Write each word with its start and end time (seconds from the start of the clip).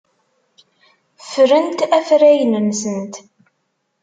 Ffrent 1.29 1.79
afrayen-nsent. 1.97 3.15